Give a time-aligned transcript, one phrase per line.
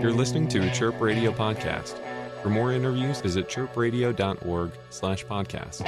[0.00, 2.00] You're listening to a Chirp Radio podcast.
[2.42, 5.82] For more interviews, visit chirpradio.org slash podcasts.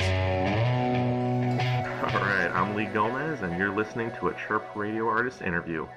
[2.02, 5.88] All right, I'm Lee Gomez, and you're listening to a Chirp Radio Artist interview.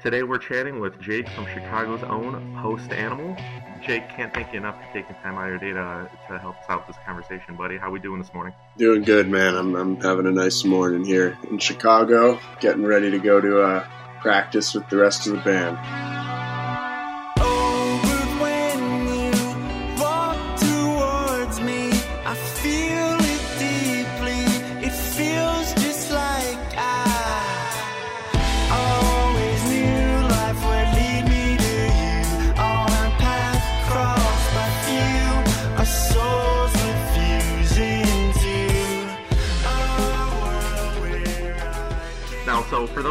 [0.00, 3.36] Today we're chatting with Jake from Chicago's own Post Animal.
[3.82, 6.56] Jake, can't thank you enough for taking time out of your day to, to help
[6.58, 7.78] us out with this conversation, buddy.
[7.78, 8.54] How we doing this morning?
[8.76, 9.56] Doing good, man.
[9.56, 13.88] I'm, I'm having a nice morning here in Chicago, getting ready to go to uh,
[14.20, 16.05] practice with the rest of the band.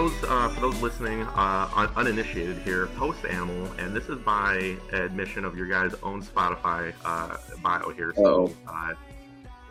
[0.05, 4.77] Those uh, for those listening uh, un- uninitiated here, Post Animal, and this is by
[4.91, 8.13] admission of your guys' own Spotify uh, bio here.
[8.15, 8.93] So, uh,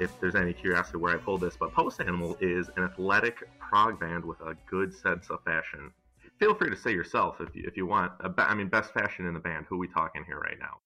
[0.01, 4.01] if there's any curiosity where I pulled this, but Post Animal is an athletic prog
[4.01, 5.93] band with a good sense of fashion.
[6.41, 8.13] Feel free to say yourself if you, if you want.
[8.23, 9.67] Uh, I mean, best fashion in the band.
[9.69, 10.79] Who we talking here right now?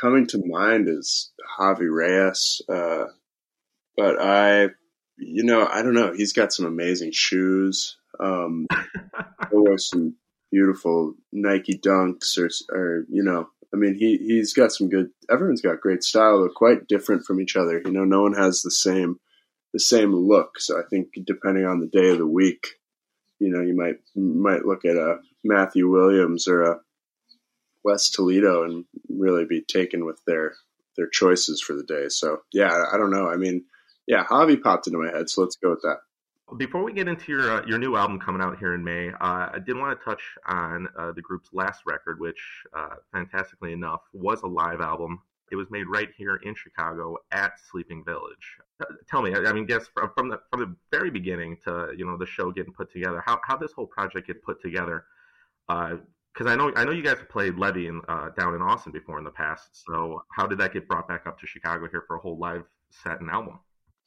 [0.00, 3.06] Coming to mind is Javi Reyes, uh,
[3.96, 4.68] but I,
[5.18, 6.12] you know, I don't know.
[6.12, 7.96] He's got some amazing shoes.
[8.20, 8.66] Um,
[9.52, 10.16] were some
[10.50, 15.10] beautiful Nike Dunks, or, or you know, I mean, he he's got some good.
[15.30, 16.40] Everyone's got great style.
[16.40, 17.82] They're quite different from each other.
[17.84, 19.18] You know, no one has the same
[19.72, 20.60] the same look.
[20.60, 22.68] So I think depending on the day of the week,
[23.40, 26.80] you know, you might might look at a Matthew Williams or a
[27.82, 30.54] Wes Toledo and really be taken with their
[30.96, 32.08] their choices for the day.
[32.08, 33.28] So yeah, I don't know.
[33.28, 33.64] I mean,
[34.06, 35.98] yeah, Javi popped into my head, so let's go with that.
[36.58, 39.48] Before we get into your uh, your new album coming out here in May, uh,
[39.52, 42.40] I did want to touch on uh, the group's last record, which,
[42.76, 45.22] uh, fantastically enough, was a live album.
[45.50, 48.58] It was made right here in Chicago at Sleeping Village.
[48.80, 52.04] Uh, Tell me, I I mean, guess from the from the very beginning to you
[52.04, 55.06] know the show getting put together, how how this whole project get put together?
[55.66, 58.92] Because I know I know you guys have played Levy in, uh, down in Austin
[58.92, 59.84] before in the past.
[59.86, 62.64] So how did that get brought back up to Chicago here for a whole live
[62.90, 63.60] set and album?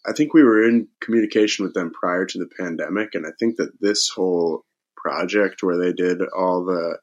[0.08, 3.58] I think we were in communication with them prior to the pandemic, and I think
[3.58, 4.64] that this whole
[4.96, 6.98] project where they did all the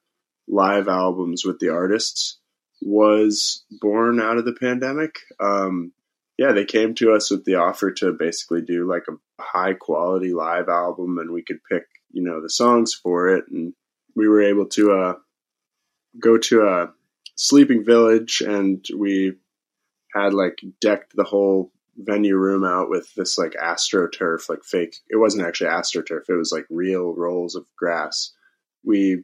[0.48, 2.38] live albums with the artists
[2.80, 5.16] was born out of the pandemic.
[5.40, 5.92] Um,
[6.38, 10.32] yeah, they came to us with the offer to basically do like a high quality
[10.32, 13.74] live album, and we could pick, you know, the songs for it, and
[14.16, 15.14] we were able to uh,
[16.18, 16.92] go to a
[17.36, 19.34] sleeping village, and we
[20.14, 24.96] had like decked the whole venue room out with this like astroturf, like fake.
[25.08, 28.32] It wasn't actually astroturf; it was like real rolls of grass.
[28.84, 29.22] We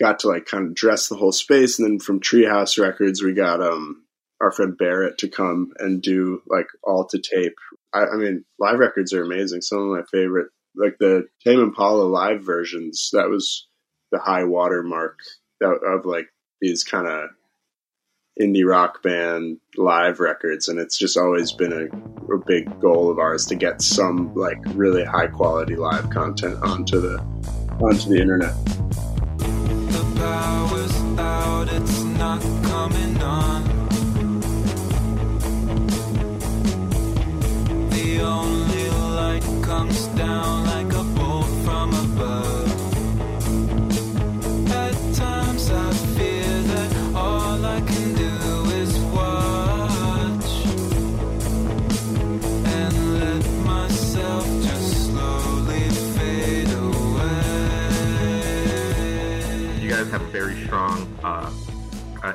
[0.00, 3.34] got to like kind of dress the whole space, and then from Treehouse Records, we
[3.34, 4.04] got um
[4.40, 7.54] our friend Barrett to come and do like all to tape.
[7.92, 9.62] I, I mean, live records are amazing.
[9.62, 13.10] Some of my favorite, like the Tame Impala live versions.
[13.12, 13.68] That was
[14.10, 15.18] the high water mark
[15.60, 16.26] that, of like
[16.60, 17.30] these kind of
[18.42, 23.18] indie rock band live records and it's just always been a, a big goal of
[23.18, 27.18] ours to get some like really high quality live content onto the
[27.80, 28.54] onto the internet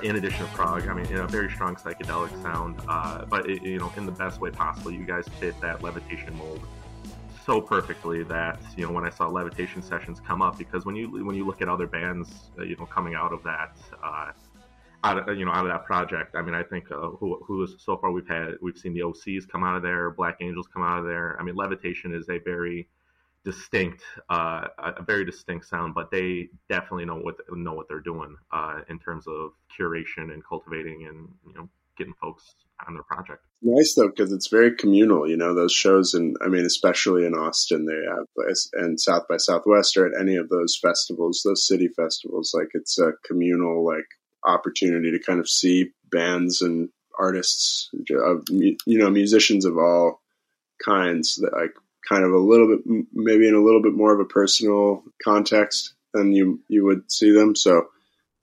[0.08, 3.62] in addition to prog, I mean, know, a very strong psychedelic sound, uh, but it,
[3.62, 4.90] you know, in the best way possible.
[4.90, 6.66] You guys fit that levitation mold
[7.46, 11.26] so perfectly that you know when I saw levitation sessions come up, because when you
[11.26, 13.78] when you look at other bands, uh, you know, coming out of that.
[14.02, 14.32] Uh,
[15.04, 16.36] out of, you know, out of that project.
[16.36, 19.02] I mean, I think uh, who, who is so far we've had we've seen the
[19.02, 21.38] Osees come out of there, Black Angels come out of there.
[21.40, 22.90] I mean, Levitation is a very
[23.44, 28.36] distinct, uh, a very distinct sound, but they definitely know what know what they're doing
[28.52, 32.56] uh, in terms of curation and cultivating and you know getting folks
[32.88, 33.44] on their project.
[33.62, 37.34] nice though because it's very communal you know those shows and i mean especially in
[37.34, 41.88] austin they have and south by southwest or at any of those festivals those city
[41.88, 44.06] festivals like it's a communal like
[44.46, 50.22] opportunity to kind of see bands and artists you know musicians of all
[50.84, 51.74] kinds that like
[52.08, 55.94] kind of a little bit maybe in a little bit more of a personal context
[56.14, 57.88] than you you would see them so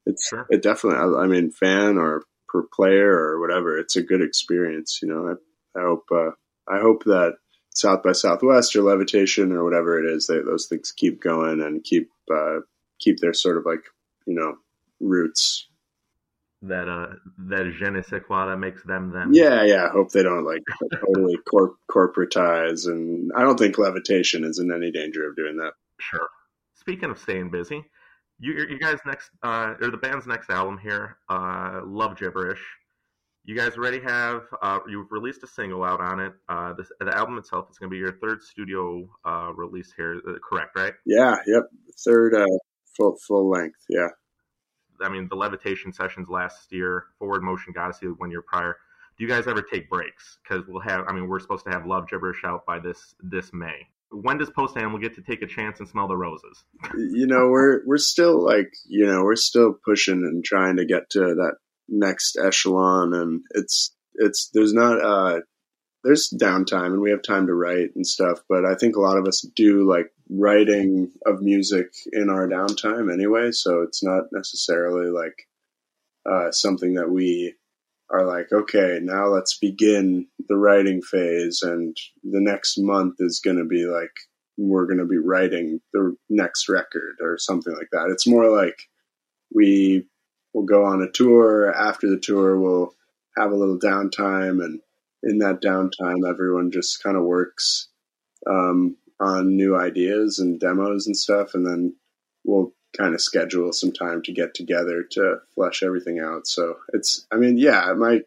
[0.07, 0.47] it's Sure.
[0.51, 1.17] it definitely.
[1.17, 5.01] I, mean, fan or per player or whatever, it's a good experience.
[5.03, 5.37] You know,
[5.77, 6.31] I, I hope uh,
[6.69, 7.37] I hope that
[7.75, 11.83] South by Southwest or Levitation or whatever it is, they, those things keep going and
[11.83, 12.61] keep uh,
[12.99, 13.85] keep their sort of like
[14.27, 14.57] you know
[15.01, 15.69] roots.
[16.67, 17.17] That uh,
[17.51, 19.33] that je ne sais quoi that makes them them.
[19.33, 19.87] Yeah, yeah.
[19.87, 20.63] I hope they don't like
[20.93, 25.73] totally corp- corporatize, and I don't think Levitation is in any danger of doing that.
[26.01, 26.29] Sure.
[26.75, 27.85] Speaking of staying busy,
[28.39, 32.63] you you guys next uh, or the band's next album here, uh, Love Gibberish.
[33.45, 36.33] You guys already have uh, you've released a single out on it.
[36.49, 40.21] Uh, this, the album itself is going to be your third studio uh, release here.
[40.27, 40.95] Uh, correct, right?
[41.05, 41.65] Yeah, yep.
[42.07, 42.47] Third uh,
[42.97, 43.81] full full length.
[43.91, 44.09] Yeah.
[45.03, 48.77] I mean, the Levitation sessions last year, Forward Motion Godyssey one year prior.
[49.17, 50.39] Do you guys ever take breaks?
[50.43, 51.05] Because we'll have.
[51.09, 53.87] I mean, we're supposed to have Love Gibberish out by this this May.
[54.11, 56.65] When does Post Animal get to take a chance and smell the roses?
[56.95, 61.11] you know we're we're still like you know we're still pushing and trying to get
[61.11, 61.57] to that
[61.89, 65.41] next echelon and it's it's there's not uh
[66.05, 69.19] there's downtime and we have time to write and stuff but i think a lot
[69.19, 75.11] of us do like writing of music in our downtime anyway so it's not necessarily
[75.11, 75.47] like
[76.31, 77.55] uh something that we
[78.11, 83.57] are like okay now let's begin the writing phase and the next month is going
[83.57, 84.13] to be like
[84.57, 88.09] we're going to be writing the next record or something like that.
[88.11, 88.77] It's more like
[89.53, 90.07] we
[90.53, 91.75] will go on a tour.
[91.75, 92.95] After the tour, we'll
[93.37, 94.81] have a little downtime, and
[95.25, 97.89] in that downtime, everyone just kind of works
[98.47, 101.97] um, on new ideas and demos and stuff, and then
[102.45, 106.47] we'll kind of schedule some time to get together to flesh everything out.
[106.47, 108.21] So it's, I mean, yeah, my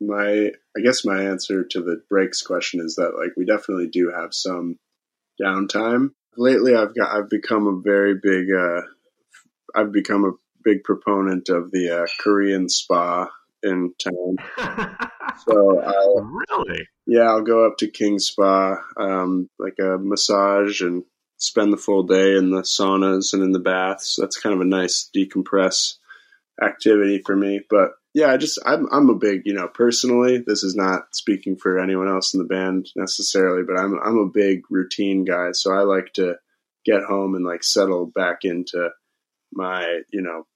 [0.00, 4.10] my I guess my answer to the breaks question is that like we definitely do
[4.10, 4.78] have some
[5.40, 6.10] downtime.
[6.36, 8.82] Lately, I've got I've become a very big uh,
[9.74, 10.32] I've become a
[10.62, 13.28] big proponent of the uh, Korean spa
[13.62, 14.36] in town.
[15.46, 16.86] So I'll, really?
[17.06, 21.04] yeah, I'll go up to King Spa, um, like a massage, and
[21.36, 24.16] spend the full day in the saunas and in the baths.
[24.20, 25.94] That's kind of a nice decompress
[26.62, 27.60] activity for me.
[27.68, 30.42] But yeah, I just I'm I'm a big you know personally.
[30.44, 34.26] This is not speaking for anyone else in the band necessarily, but I'm I'm a
[34.26, 35.52] big routine guy.
[35.52, 36.36] So I like to
[36.84, 38.90] get home and like settle back into
[39.52, 40.46] my you know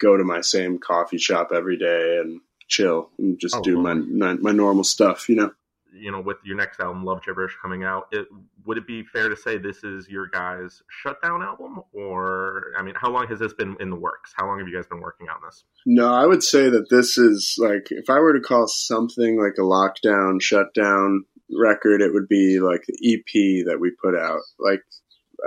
[0.00, 2.40] go to my same coffee shop every day and
[2.70, 5.28] chill and just Oh, do my, my my normal stuff.
[5.28, 5.50] You know.
[5.92, 8.26] you know, with your next album, Love Gibberish, coming out, it,
[8.64, 11.80] would it be fair to say this is your guys' shutdown album?
[11.92, 14.32] Or, I mean, how long has this been in the works?
[14.36, 15.64] How long have you guys been working on this?
[15.84, 19.54] No, I would say that this is like if I were to call something like
[19.58, 21.24] a lockdown, shutdown
[21.58, 24.40] record, it would be like the EP that we put out.
[24.60, 24.82] Like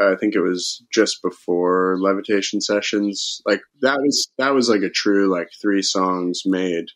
[0.01, 3.41] I think it was just before Levitation Sessions.
[3.45, 6.87] Like that was that was like a true like three songs made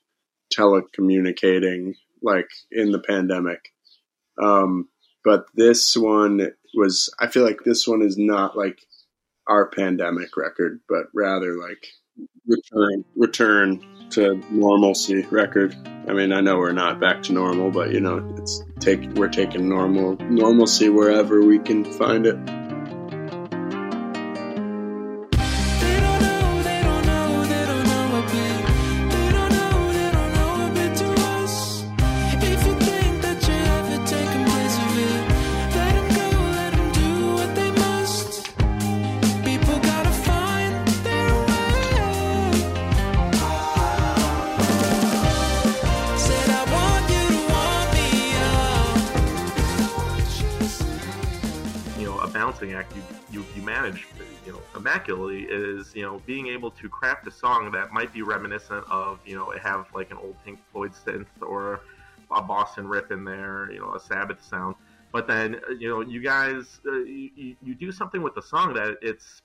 [0.55, 3.73] telecommunicating like in the pandemic.
[4.41, 4.89] Um
[5.23, 8.79] but this one was I feel like this one is not like
[9.47, 11.87] our pandemic record, but rather like
[12.47, 15.75] return return to normalcy record.
[16.07, 19.27] I mean, I know we're not back to normal, but you know, it's take we're
[19.27, 22.37] taking normal normalcy wherever we can find it.
[52.27, 54.07] A balancing act you, you, you manage,
[54.45, 58.21] you know, immaculately is, you know, being able to craft a song that might be
[58.21, 61.81] reminiscent of, you know, have like an old Pink Floyd synth or
[62.31, 64.75] a Boston riff in there, you know, a Sabbath sound.
[65.13, 68.73] But then, uh, you know, you guys, uh, you, you- do something with the song
[68.73, 69.41] that it's,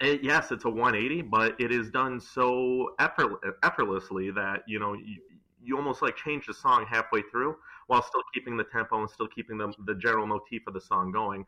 [0.00, 4.94] it, yes, it's a 180, but it is done so effort, effortlessly that, you know,
[4.94, 5.16] you,
[5.62, 7.56] you almost like change the song halfway through
[7.86, 11.12] while still keeping the tempo and still keeping the, the general motif of the song
[11.12, 11.44] going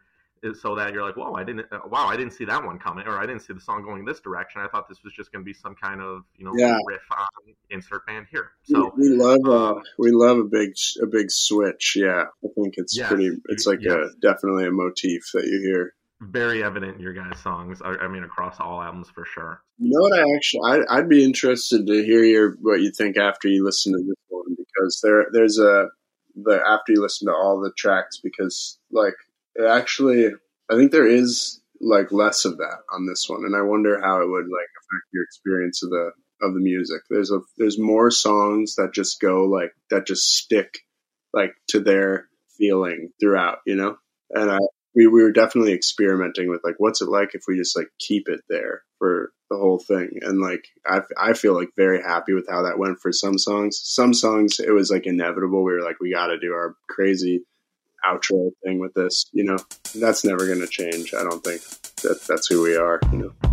[0.54, 3.06] so that you're like, whoa, I didn't, uh, wow, I didn't see that one coming,
[3.06, 4.62] or I didn't see the song going this direction.
[4.62, 6.78] I thought this was just going to be some kind of, you know, Yeah.
[6.86, 7.26] riff on
[7.70, 8.52] insert band here.
[8.68, 11.94] We- So, we love uh, um, we love a big a big switch.
[11.96, 13.30] Yeah, I think it's Yes, pretty.
[13.50, 15.94] It's like a definitely a motif that you hear.
[16.22, 17.80] very evident in your guys' songs.
[17.82, 19.62] I, I mean, across all albums for sure.
[19.78, 20.18] You know what?
[20.18, 23.92] I actually, I, I'd be interested to hear your what you think after you listen
[23.94, 25.88] to this one because there, there's a
[26.44, 29.14] the after you listen to all the tracks because like
[29.54, 30.28] it actually,
[30.70, 34.20] I think there is like less of that on this one, and I wonder how
[34.22, 37.02] it would like affect your experience of the of the music.
[37.08, 40.78] There's a there's more songs that just go like that just stick
[41.32, 42.28] like to their
[42.58, 43.96] feeling throughout, you know.
[44.30, 44.58] And I
[44.94, 48.28] we, we were definitely experimenting with like what's it like if we just like keep
[48.28, 52.46] it there for the whole thing and like I, I feel like very happy with
[52.48, 56.00] how that went for some songs some songs it was like inevitable we were like
[56.00, 57.42] we got to do our crazy
[58.06, 59.56] outro thing with this you know
[59.96, 61.60] that's never going to change i don't think.
[62.02, 63.49] That that's who we are you know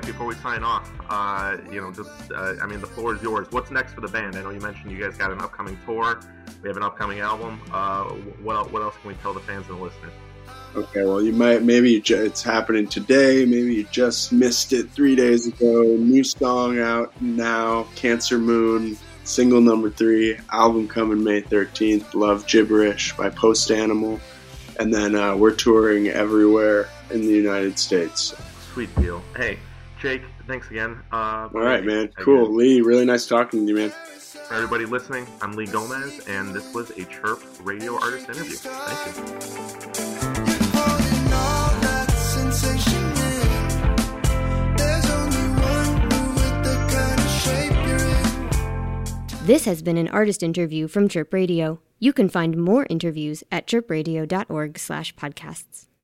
[0.00, 3.22] quick before we sign off, uh, you know, just uh, I mean, the floor is
[3.22, 3.46] yours.
[3.50, 4.36] What's next for the band?
[4.36, 6.20] I know you mentioned you guys got an upcoming tour.
[6.62, 7.62] We have an upcoming album.
[7.72, 8.04] Uh,
[8.42, 10.12] what what else can we tell the fans and the listeners?
[10.74, 13.46] Okay, well, you might maybe you ju- it's happening today.
[13.46, 15.82] Maybe you just missed it three days ago.
[15.82, 17.84] New song out now.
[17.94, 20.36] Cancer Moon, single number three.
[20.52, 22.14] Album coming May thirteenth.
[22.14, 24.20] Love Gibberish by Post Animal,
[24.78, 28.34] and then uh, we're touring everywhere in the United States.
[28.74, 29.22] Sweet deal.
[29.34, 29.58] Hey,
[30.00, 31.00] Jake, thanks again.
[31.12, 32.08] Uh, All right, man.
[32.18, 32.80] Cool, Lee.
[32.82, 33.90] Really nice talking to you, man.
[33.90, 38.54] For everybody listening, I'm Lee Gomez, and this was a Chirp Radio Artist interview.
[38.56, 39.22] Thank you.
[40.46, 44.76] You're holding all that sensation in.
[44.76, 48.06] There's only one move with the kind of shape you're
[49.40, 49.46] in.
[49.46, 51.80] This has been an artist interview from Chirp Radio.
[51.98, 55.86] You can find more interviews at chirpradio.org/podcasts.